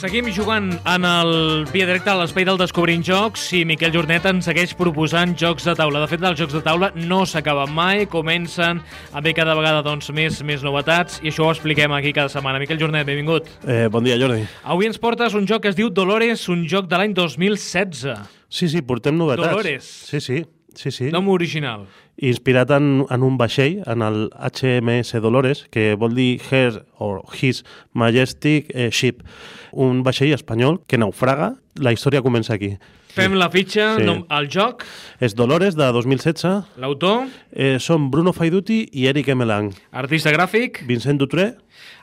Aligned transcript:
Seguim 0.00 0.30
jugant 0.32 0.70
en 0.88 1.04
el 1.04 1.66
Via 1.74 1.84
Directe 1.84 2.08
a 2.08 2.14
l'espai 2.16 2.46
del 2.48 2.56
Descobrint 2.56 3.02
Jocs 3.04 3.42
i 3.58 3.58
Miquel 3.68 3.90
Jornet 3.92 4.24
ens 4.30 4.46
segueix 4.48 4.70
proposant 4.78 5.34
jocs 5.36 5.66
de 5.68 5.74
taula. 5.76 6.00
De 6.00 6.08
fet, 6.08 6.22
els 6.24 6.38
jocs 6.40 6.54
de 6.56 6.62
taula 6.64 6.88
no 6.96 7.18
s'acaben 7.28 7.68
mai, 7.76 8.06
comencen 8.08 8.80
a 8.80 9.20
haver 9.20 9.34
cada 9.36 9.52
vegada 9.58 9.82
doncs, 9.84 10.08
més 10.16 10.38
més 10.40 10.64
novetats 10.64 11.18
i 11.20 11.28
això 11.28 11.44
ho 11.44 11.50
expliquem 11.52 11.92
aquí 11.92 12.14
cada 12.16 12.32
setmana. 12.32 12.62
Miquel 12.62 12.80
Jornet, 12.80 13.04
benvingut. 13.04 13.50
Eh, 13.68 13.90
bon 13.92 14.08
dia, 14.08 14.16
Jordi. 14.16 14.46
Avui 14.64 14.88
ens 14.88 14.96
portes 15.02 15.36
un 15.36 15.44
joc 15.50 15.66
que 15.66 15.74
es 15.74 15.76
diu 15.76 15.92
Dolores, 15.92 16.46
un 16.48 16.64
joc 16.64 16.88
de 16.88 16.96
l'any 16.96 17.12
2016. 17.12 18.06
Sí, 18.48 18.70
sí, 18.72 18.80
portem 18.80 19.20
novetats. 19.20 19.52
Dolores. 19.52 19.92
Sí, 20.08 20.22
sí. 20.24 20.40
Sí, 20.80 20.94
sí. 20.94 21.10
Nom 21.12 21.28
original. 21.28 21.84
Inspirat 22.20 22.70
en, 22.76 23.06
en 23.08 23.22
un 23.24 23.38
vaixell, 23.40 23.78
en 23.88 24.02
el 24.04 24.28
HMS 24.36 25.14
Dolores, 25.24 25.64
que 25.72 25.94
vol 25.96 26.14
dir 26.14 26.40
Her 26.50 26.84
or 26.98 27.22
His 27.40 27.64
Majestic 27.96 28.68
eh, 28.74 28.90
Ship. 28.92 29.22
Un 29.72 30.02
vaixell 30.04 30.34
espanyol 30.36 30.82
que 30.86 30.98
naufraga. 31.00 31.54
La 31.80 31.94
història 31.96 32.20
comença 32.20 32.52
aquí. 32.58 32.74
Fem 33.10 33.32
la 33.34 33.48
fitxa, 33.50 33.96
Sí. 33.98 34.04
nom, 34.06 34.20
el 34.30 34.46
joc, 34.52 34.84
És 35.18 35.34
Dolores, 35.34 35.74
de 35.74 35.88
2016. 35.92 36.60
l'autor, 36.76 37.24
Eh, 37.52 37.78
són 37.80 38.10
Bruno 38.10 38.32
Faiduti 38.32 38.88
i 38.92 39.06
Eric 39.08 39.28
Emelang. 39.28 39.72
artista 39.90 40.30
gràfic, 40.30 40.84
Vincent 40.86 41.18
Dutré, 41.18 41.56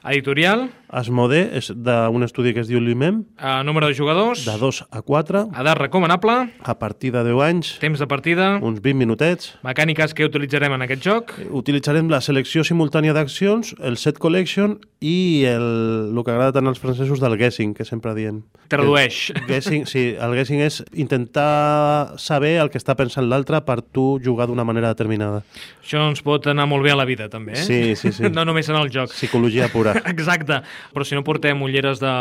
editorial, 0.07 0.69
Asmodee, 0.87 1.49
és 1.59 1.67
d'un 1.75 2.23
estudi 2.23 2.53
que 2.55 2.61
es 2.63 2.69
diu 2.69 2.79
Limem, 2.79 3.25
eh, 3.37 3.63
número 3.67 3.87
de 3.87 3.95
jugadors, 3.97 4.45
de 4.47 4.55
2 4.57 4.85
a 4.91 5.01
4, 5.01 5.41
edat 5.59 5.77
recomanable, 5.77 6.53
a 6.63 6.77
partir 6.79 7.11
de 7.11 7.23
10 7.27 7.41
anys, 7.43 7.73
temps 7.79 7.99
de 7.99 8.07
partida, 8.07 8.57
uns 8.61 8.79
20 8.81 8.95
minutets. 8.97 9.57
mecàniques 9.63 10.13
que 10.13 10.25
utilitzarem 10.25 10.73
en 10.73 10.81
aquest 10.87 11.03
joc, 11.03 11.33
Utilitzarem 11.51 12.07
la 12.09 12.21
selecció 12.21 12.63
simultània 12.63 13.13
d'accions, 13.13 13.75
el 13.83 13.97
set 13.97 14.17
collection 14.19 14.77
i 15.01 15.43
el, 15.45 16.13
el 16.15 16.23
que 16.23 16.31
agrada 16.31 16.53
tant 16.55 16.67
als 16.67 16.79
francesos 16.79 17.19
del 17.19 17.35
guessing, 17.37 17.73
que 17.73 17.83
sempre 17.85 18.13
diem. 18.15 18.43
tradueix. 18.69 19.31
El 19.35 19.45
guessing, 19.47 19.85
sí, 19.87 20.15
el 20.19 20.33
guessing 20.35 20.59
és 20.61 20.83
intentar 20.93 22.13
saber 22.17 22.57
el 22.61 22.69
que 22.69 22.79
està 22.79 22.95
pensant 22.99 23.27
l'altre 23.29 23.59
per 23.65 23.81
tu 23.81 24.19
jugar 24.23 24.47
d'una 24.47 24.63
manera 24.67 24.89
determinada. 24.93 25.43
Això 25.83 26.01
ens 26.09 26.21
pot 26.25 26.47
anar 26.47 26.65
molt 26.67 26.83
bé 26.83 26.91
a 26.91 26.97
la 26.99 27.05
vida, 27.05 27.29
també, 27.29 27.53
eh? 27.53 27.63
Sí, 27.63 27.95
sí, 27.95 28.11
sí. 28.11 28.29
no 28.37 28.43
només 28.45 28.67
en 28.69 28.75
el 28.79 28.89
joc. 28.93 29.11
Psicologia 29.11 29.66
pura. 29.73 29.93
Exacte, 30.13 30.61
però 30.93 31.05
si 31.07 31.15
no 31.17 31.23
portem 31.27 31.61
ulleres 31.65 31.99
de, 32.03 32.13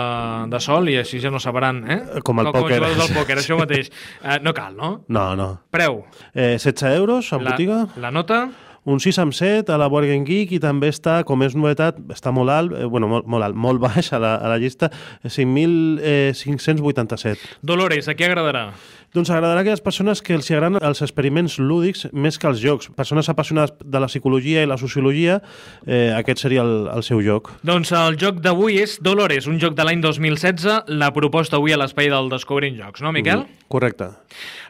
de 0.53 0.61
sol 0.63 0.89
i 0.93 0.99
així 1.01 1.21
ja 1.23 1.31
no 1.33 1.41
sabran, 1.43 1.83
eh? 1.91 1.99
Com 2.27 2.41
el 2.43 2.51
com, 2.51 2.61
pòquer. 2.63 2.81
Com 2.83 3.01
del 3.03 3.15
pòquer, 3.17 3.39
això 3.43 3.59
mateix. 3.63 3.91
Uh, 4.23 4.39
no 4.45 4.55
cal, 4.57 4.75
no? 4.77 4.93
No, 5.09 5.29
no. 5.39 5.49
Preu, 5.71 6.05
Eh, 6.35 6.57
16 6.61 6.97
euros 6.97 7.33
a 7.33 7.39
la, 7.39 7.51
botiga, 7.51 7.87
la 8.01 8.11
nota, 8.11 8.49
un 8.87 9.03
6 9.03 9.19
amb 9.19 9.35
7 9.35 9.73
a 9.73 9.79
la 9.83 9.89
Game 9.91 10.25
Geek 10.25 10.53
i 10.57 10.61
també 10.63 10.89
està, 10.93 11.25
com 11.27 11.43
és 11.43 11.55
novetat, 11.59 11.97
està 12.15 12.31
molt 12.33 12.51
alt, 12.55 12.73
eh, 12.73 12.85
bueno, 12.87 13.09
molt, 13.11 13.27
molt 13.27 13.45
alt, 13.45 13.57
molt 13.57 13.81
baix 13.83 14.13
a 14.15 14.19
la, 14.23 14.37
a 14.37 14.49
la 14.49 14.59
llista, 14.63 14.91
5.587. 15.25 17.39
Dolores, 17.63 18.09
a 18.09 18.15
qui 18.15 18.25
agradarà? 18.25 18.73
Doncs 19.17 19.31
agradarà 19.33 19.61
a 19.61 19.65
aquelles 19.65 19.81
persones 19.81 20.21
que 20.21 20.35
els 20.37 20.51
agraden 20.51 20.77
els 20.85 21.01
experiments 21.01 21.57
lúdics 21.59 22.05
més 22.13 22.37
que 22.39 22.49
els 22.51 22.61
jocs. 22.61 22.91
Persones 22.97 23.31
apassionades 23.33 23.73
de 23.81 24.03
la 24.03 24.11
psicologia 24.11 24.63
i 24.63 24.69
la 24.69 24.77
sociologia, 24.77 25.39
eh, 25.87 26.13
aquest 26.13 26.45
seria 26.45 26.65
el, 26.67 26.91
el 26.93 27.05
seu 27.07 27.23
joc. 27.25 27.49
Doncs 27.65 27.95
el 27.97 28.19
joc 28.21 28.43
d'avui 28.45 28.77
és 28.83 28.99
Dolores, 29.01 29.49
un 29.49 29.61
joc 29.63 29.77
de 29.79 29.89
l'any 29.89 30.05
2016, 30.05 30.93
la 30.93 31.13
proposta 31.17 31.57
avui 31.57 31.73
a 31.73 31.81
l'espai 31.81 32.13
del 32.13 32.29
Descobrint 32.33 32.77
Jocs, 32.77 33.01
no, 33.01 33.15
Miquel? 33.17 33.47
Correcte. 33.69 34.11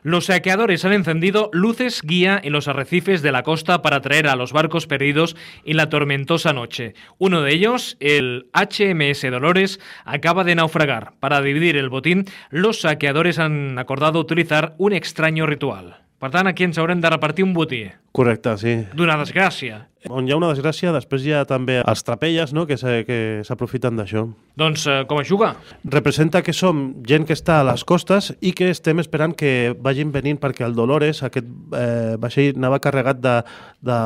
Los 0.02 0.26
saqueadores 0.26 0.84
han 0.84 0.92
encendido 0.92 1.50
luces 1.52 2.00
guía 2.02 2.40
en 2.42 2.52
los 2.52 2.68
arrecifes 2.68 3.22
de 3.22 3.32
la 3.32 3.42
costa 3.42 3.82
para 3.82 4.00
atraer 4.06 4.28
a 4.28 4.36
los 4.36 4.52
barcos 4.52 4.86
perdidos 4.86 5.36
en 5.64 5.76
la 5.76 5.88
tormentosa 5.88 6.52
noche. 6.52 6.94
Uno 7.18 7.42
de 7.42 7.52
ellos, 7.52 7.96
el 7.98 8.46
HMS 8.54 9.28
Dolores, 9.30 9.80
acaba 10.04 10.44
de 10.44 10.54
naufragar. 10.54 11.14
Para 11.18 11.42
dividir 11.42 11.76
el 11.76 11.88
botín, 11.88 12.24
los 12.50 12.82
saqueadores 12.82 13.40
han 13.40 13.78
acordado 13.80 14.20
utilizar 14.20 14.74
un 14.78 14.92
extraño 14.92 15.44
ritual. 15.46 15.96
Per 16.16 16.30
tant, 16.32 16.48
aquí 16.48 16.64
ens 16.64 16.78
haurem 16.80 17.02
de 17.02 17.10
repartir 17.12 17.44
un 17.44 17.52
botí. 17.52 17.82
Correcte, 18.16 18.54
sí. 18.56 18.76
D'una 18.96 19.18
desgràcia. 19.20 19.82
On 20.08 20.26
hi 20.26 20.32
ha 20.32 20.38
una 20.38 20.50
desgràcia, 20.52 20.92
després 20.94 21.24
hi 21.26 21.32
ha 21.34 21.44
també 21.48 21.80
els 21.80 22.04
trapelles 22.06 22.52
no? 22.54 22.66
que 22.68 22.78
s'aprofiten 22.78 23.98
d'això. 23.98 24.26
Doncs 24.56 24.86
eh, 24.86 24.98
com 25.08 25.20
es 25.20 25.28
juga? 25.28 25.52
Representa 25.84 26.42
que 26.46 26.54
som 26.56 26.86
gent 27.06 27.26
que 27.26 27.34
està 27.36 27.60
a 27.60 27.66
les 27.66 27.84
costes 27.84 28.30
i 28.40 28.52
que 28.56 28.70
estem 28.72 29.02
esperant 29.02 29.34
que 29.36 29.74
vagin 29.82 30.12
venint 30.14 30.38
perquè 30.42 30.66
el 30.66 30.76
Dolores, 30.78 31.22
aquest 31.26 31.48
eh, 31.76 32.16
vaixell, 32.22 32.54
anava 32.56 32.80
carregat 32.84 33.22
de, 33.24 33.38
de 33.84 34.00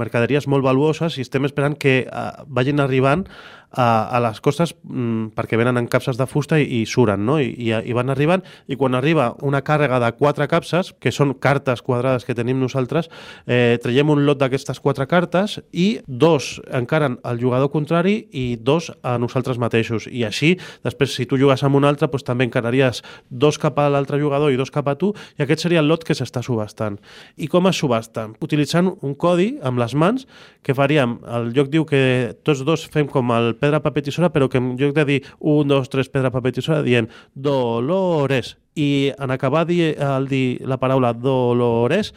mercaderies 0.00 0.48
molt 0.50 0.66
valuoses 0.66 1.18
i 1.18 1.24
estem 1.24 1.46
esperant 1.48 1.78
que 1.78 2.00
eh, 2.04 2.24
vagin 2.48 2.82
arribant 2.82 3.28
a, 3.74 4.16
a 4.16 4.20
les 4.22 4.40
costes 4.40 4.72
mm, 4.82 5.34
perquè 5.34 5.58
venen 5.58 5.78
en 5.80 5.88
capses 5.90 6.18
de 6.18 6.26
fusta 6.30 6.58
i, 6.60 6.66
i 6.80 6.84
suren, 6.86 7.24
no? 7.26 7.38
I, 7.42 7.50
i, 7.58 7.72
i 7.74 7.96
van 7.96 8.12
arribant, 8.12 8.44
i 8.70 8.78
quan 8.80 8.94
arriba 8.94 9.32
una 9.42 9.62
càrrega 9.66 9.98
de 10.02 10.12
quatre 10.18 10.46
capses, 10.50 10.92
que 11.00 11.12
són 11.12 11.34
cartes 11.42 11.82
quadrades 11.82 12.24
que 12.24 12.36
tenim 12.38 12.60
nosaltres, 12.62 13.10
eh, 13.46 13.76
traiem 13.82 14.12
un 14.14 14.24
lot 14.28 14.40
d'aquestes 14.40 14.80
quatre 14.84 15.08
cartes 15.10 15.43
i 15.72 16.00
dos 16.06 16.60
encaren 16.72 17.18
al 17.24 17.40
jugador 17.40 17.70
contrari 17.72 18.16
i 18.32 18.56
dos 18.56 18.90
a 19.02 19.16
nosaltres 19.18 19.58
mateixos. 19.62 20.08
I 20.10 20.24
així, 20.28 20.54
després, 20.84 21.14
si 21.14 21.26
tu 21.30 21.38
jugues 21.40 21.62
amb 21.66 21.78
un 21.78 21.86
altre, 21.88 22.08
doncs 22.10 22.26
també 22.26 22.46
encararies 22.48 23.02
dos 23.30 23.58
cap 23.60 23.78
a 23.78 23.88
l'altre 23.92 24.20
jugador 24.20 24.52
i 24.52 24.58
dos 24.60 24.72
cap 24.74 24.88
a 24.90 24.96
tu, 25.00 25.12
i 25.38 25.44
aquest 25.44 25.64
seria 25.64 25.82
el 25.82 25.88
lot 25.90 26.04
que 26.04 26.16
s'està 26.16 26.42
subhastant. 26.44 26.98
I 27.36 27.48
com 27.52 27.68
es 27.70 27.80
subhasta? 27.80 28.28
Utilitzant 28.44 28.90
un 28.94 29.14
codi 29.14 29.54
amb 29.62 29.80
les 29.82 29.94
mans 29.94 30.28
que 30.64 30.76
faríem, 30.76 31.18
el 31.36 31.50
joc 31.56 31.70
diu 31.72 31.86
que 31.88 32.34
tots 32.46 32.64
dos 32.66 32.86
fem 32.90 33.08
com 33.10 33.32
el 33.36 33.54
pedra, 33.60 33.82
paper, 33.84 34.04
tisora, 34.08 34.32
però 34.34 34.48
que 34.50 34.60
en 34.60 34.74
lloc 34.80 34.94
de 34.96 35.04
dir 35.08 35.20
un, 35.40 35.68
dos, 35.68 35.90
tres, 35.92 36.10
pedra, 36.12 36.32
paper, 36.34 36.54
tisora, 36.58 36.82
diem 36.86 37.08
Dolores. 37.34 38.56
I 38.74 39.12
en 39.18 39.30
acabar 39.30 39.66
di, 39.68 39.80
al 39.94 40.26
dir 40.28 40.60
la 40.66 40.80
paraula 40.82 41.12
Dolores, 41.14 42.12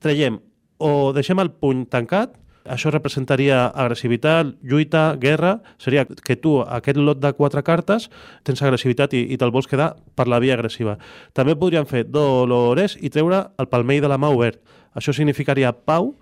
traiem 0.00 0.38
o 0.78 1.12
deixem 1.16 1.40
el 1.40 1.50
puny 1.56 1.86
tancat, 1.90 2.36
això 2.72 2.90
representaria 2.92 3.66
agressivitat, 3.68 4.54
lluita, 4.62 5.16
guerra, 5.20 5.56
seria 5.78 6.06
que 6.06 6.36
tu, 6.36 6.58
aquest 6.62 6.98
lot 6.98 7.20
de 7.22 7.32
quatre 7.38 7.62
cartes, 7.66 8.08
tens 8.44 8.62
agressivitat 8.62 9.14
i, 9.14 9.24
i 9.32 9.38
te'l 9.40 9.54
vols 9.54 9.68
quedar 9.70 9.94
per 10.14 10.28
la 10.28 10.40
via 10.42 10.56
agressiva. 10.58 10.96
També 11.36 11.56
podríem 11.56 11.88
fer 11.88 12.04
Dolores 12.10 12.96
i 13.00 13.10
treure 13.10 13.46
el 13.58 13.70
palmell 13.72 14.02
de 14.04 14.10
la 14.12 14.18
mà 14.20 14.30
obert. 14.34 14.60
Això 14.96 15.12
significaria 15.12 15.72
pau, 15.72 16.14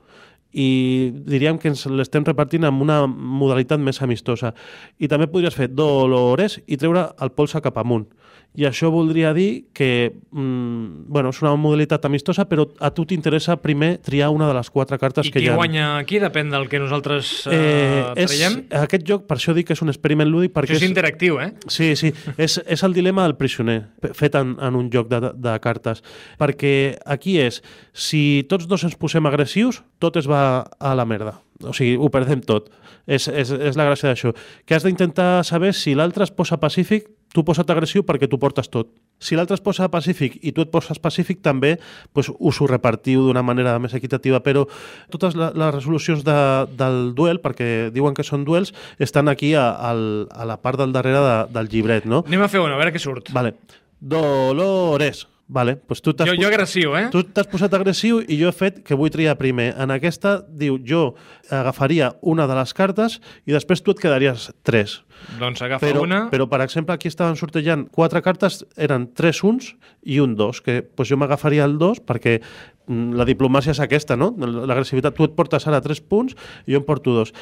i 0.54 1.10
diríem 1.26 1.59
que 1.59 1.69
ens 1.72 1.84
l'estem 1.91 2.25
repartint 2.25 2.65
amb 2.69 2.82
una 2.84 3.03
modalitat 3.10 3.82
més 3.82 4.00
amistosa. 4.03 4.54
I 5.03 5.09
també 5.10 5.26
podries 5.26 5.54
fer 5.59 5.69
Dolores 5.75 6.60
i 6.66 6.78
treure 6.78 7.09
el 7.20 7.32
polsa 7.34 7.60
cap 7.65 7.78
amunt. 7.82 8.06
I 8.54 8.69
això 8.69 8.87
voldria 8.94 9.32
dir 9.34 9.65
que 9.75 10.12
mm, 10.31 11.09
bueno, 11.10 11.32
és 11.34 11.41
una 11.42 11.56
modalitat 11.59 12.04
amistosa, 12.06 12.44
però 12.47 12.69
a 12.78 12.92
tu 12.94 13.03
t'interessa 13.10 13.56
primer 13.59 13.97
triar 13.98 14.28
una 14.31 14.47
de 14.47 14.54
les 14.54 14.69
quatre 14.70 14.94
cartes 15.03 15.26
I 15.26 15.32
que 15.34 15.41
qui 15.41 15.48
hi 15.48 15.50
ha. 15.50 15.56
guanya 15.59 15.87
aquí 15.98 16.20
depèn 16.22 16.53
del 16.53 16.69
que 16.71 16.78
nosaltres 16.78 17.32
eh, 17.50 17.59
Eh, 17.65 18.22
és, 18.22 18.31
traiem. 18.31 18.60
aquest 18.84 19.03
joc, 19.09 19.25
per 19.26 19.41
això 19.41 19.54
dic 19.56 19.66
que 19.66 19.75
és 19.75 19.82
un 19.82 19.91
experiment 19.91 20.31
lúdic, 20.31 20.53
perquè 20.54 20.71
Això 20.76 20.84
és 20.84 20.86
interactiu, 20.86 21.41
eh? 21.42 21.50
Sí, 21.66 21.97
sí, 21.98 22.12
és, 22.38 22.60
és 22.62 22.84
el 22.86 22.94
dilema 22.94 23.25
del 23.26 23.34
prisioner, 23.41 23.88
fet 24.15 24.38
en, 24.38 24.54
en 24.62 24.78
un 24.78 24.86
joc 24.94 25.10
de, 25.10 25.32
de 25.34 25.56
cartes. 25.65 26.04
Perquè 26.38 26.75
aquí 27.10 27.41
és, 27.42 27.59
si 27.92 28.44
tots 28.48 28.69
dos 28.71 28.86
ens 28.86 28.94
posem 28.94 29.26
agressius, 29.26 29.82
tot 29.98 30.15
es 30.22 30.31
va 30.31 30.44
a 30.44 30.94
la 30.94 31.06
merda. 31.09 31.38
O 31.62 31.72
sigui, 31.77 31.97
ho 31.97 32.10
perdem 32.12 32.43
tot. 32.44 32.71
És, 33.06 33.28
és, 33.28 33.50
és 33.53 33.77
la 33.77 33.87
gràcia 33.87 34.10
d'això. 34.10 34.32
Que 34.66 34.77
has 34.77 34.87
d'intentar 34.87 35.44
saber 35.47 35.75
si 35.77 35.94
l'altre 35.94 36.25
es 36.27 36.32
posa 36.34 36.59
pacífic, 36.60 37.07
tu 37.34 37.42
posa't 37.42 37.71
agressiu 37.72 38.04
perquè 38.07 38.28
tu 38.30 38.39
portes 38.39 38.71
tot. 38.71 38.92
Si 39.22 39.36
l'altre 39.39 39.57
es 39.59 39.63
posa 39.63 39.89
pacífic 39.91 40.36
i 40.42 40.53
tu 40.54 40.63
et 40.65 40.71
poses 40.71 41.01
pacífic, 41.03 41.41
també 41.42 41.74
pues, 42.15 42.30
us 42.30 42.60
ho 42.60 42.69
repartiu 42.71 43.27
d'una 43.27 43.42
manera 43.47 43.74
més 43.83 43.95
equitativa, 43.98 44.41
però 44.45 44.65
totes 45.10 45.34
la, 45.39 45.51
les 45.54 45.74
resolucions 45.74 46.24
de, 46.27 46.39
del 46.78 47.13
duel, 47.19 47.42
perquè 47.42 47.91
diuen 47.95 48.15
que 48.15 48.27
són 48.27 48.47
duels, 48.47 48.74
estan 49.03 49.30
aquí 49.33 49.54
a, 49.59 49.69
a 49.74 50.47
la 50.47 50.59
part 50.63 50.80
del 50.83 50.95
darrere 50.95 51.22
de, 51.27 51.36
del 51.59 51.71
llibret, 51.72 52.09
no? 52.10 52.24
Anem 52.28 52.47
a 52.47 52.51
fer 52.51 52.63
una, 52.63 52.78
a 52.78 52.83
veure 52.83 52.95
què 52.95 53.03
surt. 53.03 53.34
Vale. 53.34 53.57
Dolores. 53.98 55.27
Vale, 55.47 55.77
pues 55.77 56.01
tu 56.01 56.15
Jo, 56.17 56.33
jo 56.41 56.49
agressiu, 56.49 56.95
eh? 56.97 57.09
Tu 57.13 57.21
t'has 57.37 57.47
posat 57.47 57.75
agressiu 57.77 58.23
i 58.25 58.39
jo 58.41 58.49
he 58.49 58.53
fet 58.57 58.79
que 58.83 58.97
vull 58.97 59.11
triar 59.13 59.37
primer. 59.37 59.75
En 59.77 59.93
aquesta, 59.93 60.39
diu, 60.49 60.79
jo 60.81 61.15
agafaria 61.53 62.15
una 62.23 62.47
de 62.49 62.57
les 62.57 62.73
cartes 62.73 63.19
i 63.45 63.53
després 63.53 63.83
tu 63.85 63.93
et 63.93 64.01
quedaries 64.01 64.49
tres. 64.65 65.03
Doncs 65.39 65.61
agafa 65.63 65.85
Però, 65.85 66.03
una. 66.03 66.23
però, 66.33 66.49
per 66.49 66.63
exemple, 66.65 66.95
aquí 66.97 67.09
estaven 67.13 67.37
sortejant 67.37 67.91
quatre 67.93 68.23
cartes, 68.25 68.63
eren 68.77 69.11
tres 69.13 69.43
uns 69.45 69.75
i 70.03 70.19
un 70.21 70.35
dos, 70.35 70.63
que 70.65 70.81
pues, 70.83 71.11
jo 71.13 71.21
m'agafaria 71.21 71.69
el 71.69 71.77
dos 71.79 72.01
perquè 72.01 72.41
la 72.89 73.25
diplomàcia 73.25 73.72
és 73.72 73.81
aquesta, 73.81 74.16
no? 74.16 74.33
L'agressivitat. 74.36 75.15
Tu 75.16 75.25
et 75.25 75.36
portes 75.36 75.65
ara 75.69 75.81
3 75.81 76.03
punts 76.04 76.34
i 76.66 76.75
jo 76.75 76.81
em 76.83 76.84
porto 76.84 77.15
2. 77.16 77.33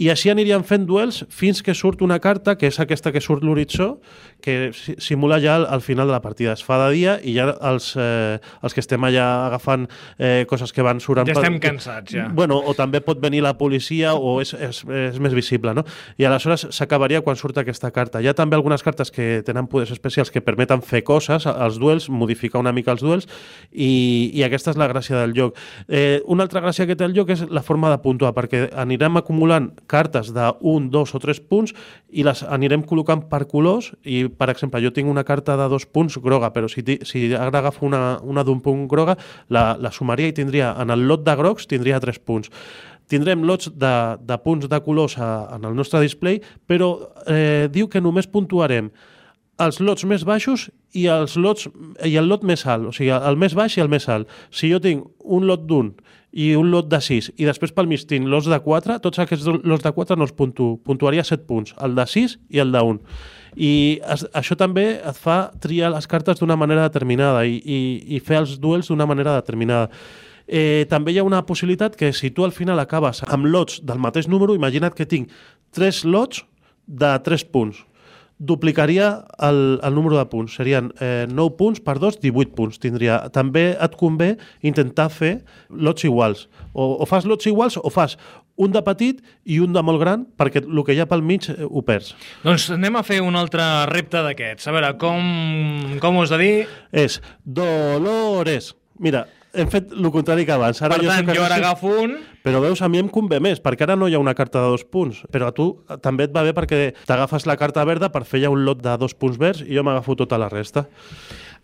I 0.00 0.10
així 0.12 0.30
aniríem 0.30 0.62
fent 0.62 0.84
duels 0.86 1.22
fins 1.34 1.62
que 1.66 1.74
surt 1.74 2.02
una 2.04 2.20
carta, 2.22 2.54
que 2.60 2.68
és 2.68 2.78
aquesta 2.82 3.10
que 3.10 3.22
surt 3.24 3.42
l'horitzó, 3.42 3.96
que 4.44 4.70
simula 5.02 5.40
ja 5.42 5.56
al, 5.56 5.66
al 5.66 5.80
final 5.82 6.06
de 6.06 6.14
la 6.14 6.20
partida. 6.22 6.52
Es 6.52 6.62
fa 6.64 6.78
de 6.84 6.90
dia 6.94 7.16
i 7.24 7.34
ja 7.38 7.48
els, 7.70 7.94
eh, 7.96 8.38
els 8.62 8.76
que 8.76 8.84
estem 8.84 9.02
allà 9.08 9.26
agafant 9.48 9.88
eh, 10.18 10.44
coses 10.50 10.72
que 10.76 10.84
van 10.86 11.00
surant... 11.00 11.28
Ja 11.28 11.38
estem 11.38 11.58
per... 11.58 11.70
cansats, 11.70 12.14
ja. 12.14 12.28
Bueno, 12.36 12.60
o 12.60 12.76
també 12.78 13.00
pot 13.04 13.20
venir 13.22 13.42
la 13.42 13.56
policia 13.58 14.12
o 14.14 14.36
és, 14.44 14.52
és, 14.54 14.82
és 14.84 15.18
més 15.22 15.34
visible, 15.36 15.74
no? 15.74 15.86
I 16.20 16.28
aleshores 16.28 16.68
s'acabaria 16.76 17.24
quan 17.24 17.40
surt 17.40 17.58
aquesta 17.58 17.90
carta. 17.90 18.20
Hi 18.20 18.30
ha 18.30 18.36
també 18.36 18.58
algunes 18.58 18.84
cartes 18.84 19.10
que 19.10 19.40
tenen 19.46 19.66
poders 19.70 19.94
especials 19.96 20.30
que 20.30 20.44
permeten 20.44 20.84
fer 20.84 21.02
coses 21.08 21.48
als 21.50 21.80
duels, 21.80 22.10
modificar 22.12 22.60
una 22.60 22.74
mica 22.76 22.92
els 22.94 23.02
duels, 23.02 23.26
i, 23.72 24.30
i 24.36 24.44
aquesta 24.46 24.74
és 24.74 24.78
la 24.78 24.89
gràcia 24.90 25.20
del 25.20 25.34
joc. 25.36 25.56
Eh, 25.88 26.20
una 26.26 26.44
altra 26.46 26.62
gràcia 26.64 26.86
que 26.88 26.96
té 26.98 27.06
el 27.06 27.14
joc 27.16 27.32
és 27.34 27.46
la 27.48 27.62
forma 27.62 27.90
de 27.92 28.00
puntuar, 28.02 28.34
perquè 28.36 28.66
anirem 28.78 29.20
acumulant 29.20 29.70
cartes 29.90 30.32
1, 30.34 30.90
2 30.90 31.14
o 31.14 31.22
3 31.22 31.42
punts 31.48 31.74
i 32.10 32.26
les 32.26 32.42
anirem 32.44 32.84
col·locant 32.86 33.24
per 33.30 33.44
colors 33.50 33.92
i, 34.02 34.24
per 34.28 34.50
exemple, 34.50 34.82
jo 34.82 34.92
tinc 34.94 35.10
una 35.10 35.24
carta 35.24 35.56
de 35.56 35.68
dos 35.70 35.86
punts 35.86 36.18
groga, 36.22 36.52
però 36.52 36.68
si, 36.68 36.84
si 37.06 37.30
ara 37.34 37.62
agafo 37.62 37.86
una, 37.86 38.18
una 38.22 38.44
d'un 38.44 38.60
punt 38.60 38.86
groga, 38.90 39.16
la, 39.48 39.76
la 39.78 39.92
sumaria 39.94 40.30
i 40.30 40.36
tindria, 40.36 40.74
en 40.80 40.90
el 40.90 41.06
lot 41.08 41.24
de 41.26 41.36
grocs, 41.36 41.68
tindria 41.70 42.00
3 42.00 42.24
punts 42.24 42.50
tindrem 43.10 43.42
lots 43.42 43.70
de, 43.74 43.94
de 44.22 44.36
punts 44.38 44.68
de 44.70 44.78
colors 44.86 45.16
a, 45.18 45.48
en 45.56 45.66
el 45.66 45.74
nostre 45.74 45.98
display, 46.04 46.38
però 46.70 46.92
eh, 47.26 47.66
diu 47.72 47.88
que 47.90 48.02
només 48.02 48.30
puntuarem 48.30 48.92
els 49.60 49.80
lots 49.80 50.06
més 50.08 50.24
baixos 50.26 50.68
i 50.96 51.06
els 51.12 51.36
lots 51.36 51.68
i 52.06 52.16
el 52.18 52.30
lot 52.30 52.44
més 52.46 52.64
alt, 52.66 52.88
o 52.90 52.94
sigui, 52.94 53.12
el 53.14 53.38
més 53.40 53.54
baix 53.58 53.76
i 53.76 53.84
el 53.84 53.90
més 53.92 54.08
alt. 54.10 54.30
Si 54.50 54.70
jo 54.72 54.80
tinc 54.82 55.04
un 55.20 55.46
lot 55.48 55.66
d'un 55.68 55.92
i 56.30 56.52
un 56.54 56.70
lot 56.70 56.86
de 56.90 57.00
6 57.02 57.32
i 57.42 57.46
després 57.48 57.74
pel 57.74 57.88
mig 57.90 58.04
tinc 58.06 58.28
lots 58.30 58.48
de 58.50 58.58
4, 58.62 59.00
tots 59.02 59.18
aquests 59.22 59.48
lots 59.66 59.84
de 59.84 59.92
4 59.96 60.18
no 60.18 60.26
els 60.28 60.34
puntuo, 60.36 60.78
puntuaria 60.86 61.26
7 61.26 61.46
punts, 61.48 61.74
el 61.82 61.96
de 61.98 62.06
6 62.06 62.38
i 62.54 62.62
el 62.62 62.72
de 62.72 62.82
1. 62.92 63.00
I 63.58 63.72
es, 64.14 64.24
això 64.38 64.54
també 64.58 64.86
et 65.02 65.18
fa 65.18 65.50
triar 65.62 65.90
les 65.90 66.06
cartes 66.06 66.38
d'una 66.38 66.58
manera 66.58 66.86
determinada 66.86 67.42
i, 67.46 67.58
i, 67.58 67.80
i 68.16 68.22
fer 68.22 68.44
els 68.44 68.58
duels 68.62 68.90
d'una 68.92 69.08
manera 69.10 69.34
determinada. 69.40 69.90
Eh, 70.46 70.86
també 70.90 71.12
hi 71.12 71.20
ha 71.20 71.26
una 71.26 71.44
possibilitat 71.46 71.94
que 71.98 72.12
si 72.14 72.32
tu 72.34 72.46
al 72.46 72.54
final 72.54 72.78
acabes 72.82 73.22
amb 73.26 73.46
lots 73.46 73.82
del 73.86 74.00
mateix 74.02 74.26
número, 74.30 74.54
imagina't 74.58 74.94
que 74.94 75.06
tinc 75.06 75.30
3 75.78 76.04
lots 76.10 76.44
de 76.86 77.10
3 77.26 77.46
punts 77.54 77.84
duplicaria 78.40 79.26
el, 79.38 79.78
el 79.84 79.94
número 79.94 80.16
de 80.18 80.24
punts. 80.32 80.56
Serien 80.56 80.90
eh, 80.98 81.26
9 81.28 81.56
punts 81.60 81.82
per 81.84 81.98
2, 82.00 82.18
18 82.24 82.56
punts 82.56 82.80
tindria. 82.80 83.20
També 83.30 83.74
et 83.76 83.96
convé 84.00 84.32
intentar 84.66 85.10
fer 85.12 85.36
lots 85.68 86.08
iguals. 86.08 86.48
O, 86.72 86.96
o 87.04 87.08
fas 87.08 87.28
lots 87.28 87.46
iguals 87.46 87.76
o 87.76 87.92
fas 87.92 88.16
un 88.60 88.72
de 88.72 88.82
petit 88.84 89.20
i 89.44 89.60
un 89.60 89.76
de 89.76 89.82
molt 89.84 90.00
gran, 90.02 90.24
perquè 90.36 90.64
el 90.64 90.82
que 90.84 90.96
hi 90.96 91.00
ha 91.04 91.08
pel 91.08 91.24
mig 91.24 91.48
eh, 91.52 91.60
ho 91.68 91.84
perds. 91.84 92.14
Doncs 92.44 92.70
anem 92.76 92.96
a 92.96 93.04
fer 93.06 93.20
un 93.24 93.36
altre 93.40 93.66
repte 93.92 94.24
d'aquests. 94.24 94.68
A 94.68 94.76
veure, 94.76 94.94
com, 95.00 95.98
com 96.00 96.20
us 96.24 96.32
de 96.32 96.40
dir? 96.40 96.54
És 96.92 97.20
Dolores. 97.44 98.74
Mira, 99.00 99.26
hem 99.52 99.70
fet 99.70 99.92
el 99.92 100.10
contrari 100.14 100.46
que 100.46 100.54
abans. 100.54 100.80
Ara 100.82 100.96
per 100.96 101.04
jo 101.04 101.10
tant, 101.10 101.30
jo 101.36 101.44
ara 101.44 101.58
agafo 101.60 101.92
un... 102.04 102.16
Però 102.44 102.62
veus, 102.62 102.80
a 102.80 102.88
mi 102.88 103.00
em 103.02 103.08
convé 103.12 103.40
més, 103.42 103.60
perquè 103.60 103.84
ara 103.84 103.96
no 103.98 104.08
hi 104.08 104.14
ha 104.16 104.22
una 104.22 104.34
carta 104.38 104.62
de 104.62 104.72
dos 104.72 104.86
punts. 104.88 105.22
Però 105.32 105.50
a 105.50 105.54
tu 105.56 105.68
també 106.04 106.28
et 106.28 106.34
va 106.34 106.44
bé 106.46 106.54
perquè 106.56 106.94
t'agafes 107.08 107.46
la 107.50 107.58
carta 107.60 107.84
verda 107.88 108.10
per 108.14 108.24
fer 108.28 108.44
ja 108.44 108.52
un 108.52 108.64
lot 108.64 108.80
de 108.84 108.96
dos 109.00 109.14
punts 109.18 109.38
verds 109.40 109.62
i 109.66 109.76
jo 109.76 109.84
m'agafo 109.86 110.16
tota 110.18 110.38
la 110.40 110.48
resta. 110.52 110.86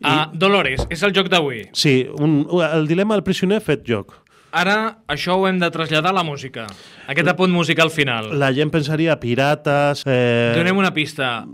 I... 0.00 0.04
Uh, 0.04 0.22
Dolores, 0.36 0.84
és 0.92 1.02
el 1.06 1.14
joc 1.16 1.30
d'avui. 1.32 1.64
Sí, 1.72 2.02
un, 2.20 2.42
el 2.68 2.88
dilema 2.90 3.16
del 3.16 3.24
prisioner 3.24 3.62
fet 3.64 3.86
joc. 3.86 4.18
Ara, 4.56 5.02
això 5.12 5.36
ho 5.36 5.46
hem 5.48 5.58
de 5.60 5.68
traslladar 5.72 6.12
a 6.14 6.16
la 6.16 6.24
música. 6.24 6.66
Aquest 7.12 7.28
apunt 7.28 7.52
musical 7.52 7.90
final. 7.92 8.30
La 8.40 8.52
gent 8.56 8.72
pensaria 8.72 9.18
pirates... 9.20 10.04
Eh... 10.08 10.54
Donem 10.56 10.80
una 10.80 10.92
pista. 10.96 11.44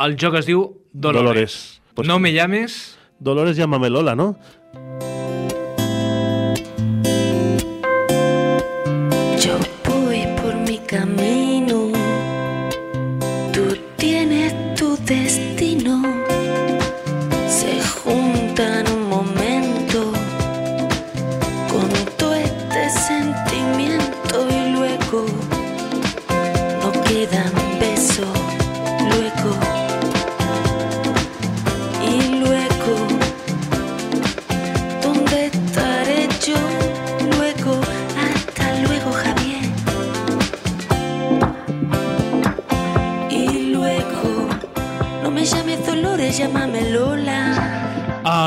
El 0.00 0.16
joc 0.20 0.40
es 0.40 0.48
diu 0.48 0.64
Dolores. 0.92 1.20
Dolores. 1.20 1.60
Pues... 1.94 2.08
No 2.08 2.18
me 2.18 2.34
llames... 2.36 2.98
Dolores 3.20 3.56
llámame 3.56 3.90
Lola, 3.90 4.14
no? 4.16 4.34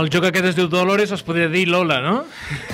El 0.04 0.10
joc 0.12 0.26
aquest 0.28 0.50
es 0.50 0.56
diu 0.58 0.66
Dolores, 0.68 1.14
es 1.16 1.22
podria 1.24 1.48
dir 1.48 1.62
Lola, 1.72 2.02
no? 2.04 2.26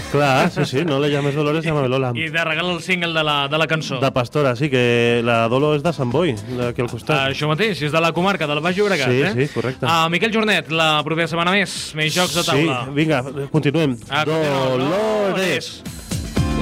Clar, 0.10 0.50
sí, 0.50 0.64
sí, 0.66 0.82
no 0.86 0.98
le 0.98 1.12
llames 1.12 1.36
Dolores, 1.38 1.62
llama 1.64 1.84
Lola. 1.88 2.10
I 2.18 2.32
de 2.34 2.46
regal 2.48 2.72
el 2.72 2.80
single 2.82 3.14
de 3.14 3.24
la, 3.24 3.48
de 3.48 3.60
la 3.62 3.68
cançó. 3.70 4.00
De 4.02 4.10
Pastora, 4.12 4.56
sí, 4.58 4.70
que 4.72 5.22
la 5.24 5.44
Dolo 5.52 5.76
és 5.78 5.84
de 5.86 5.94
Sant 5.94 6.10
Boi, 6.10 6.34
d'aquí 6.58 6.82
al 6.82 6.90
costat. 6.90 7.14
Uh, 7.14 7.36
això 7.36 7.46
mateix, 7.52 7.84
és 7.86 7.94
de 7.94 8.02
la 8.02 8.10
comarca 8.18 8.48
del 8.50 8.64
Baix 8.66 8.80
Llobregat, 8.80 9.14
sí, 9.14 9.22
eh? 9.22 9.34
Sí, 9.36 9.48
correcte. 9.54 9.86
Uh, 9.86 10.10
Miquel 10.10 10.34
Jornet, 10.34 10.74
la 10.74 10.90
propera 11.06 11.30
setmana 11.30 11.54
més, 11.54 11.76
més 12.00 12.10
jocs 12.16 12.40
de 12.40 12.46
taula. 12.50 12.80
Sí, 12.88 12.96
vinga, 12.98 13.22
continuem. 13.54 13.94
Ah, 14.10 14.26
Dolores. 14.26 15.70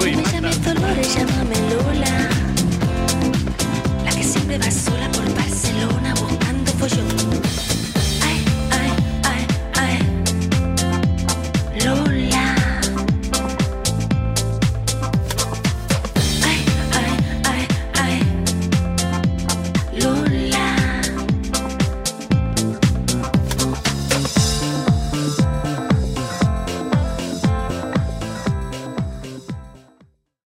Uy, 0.02 0.18
me 0.20 0.28
llames 0.34 0.60
Dolores, 0.68 1.16
llámame 1.16 1.64
Lola. 1.72 2.14
La 4.04 4.12
que 4.12 4.24
siempre 4.36 4.60
va 4.60 4.72
sola 4.72 5.08
por 5.16 5.32
Barcelona 5.32 6.14
buscando 6.20 6.76
follón. 6.76 7.38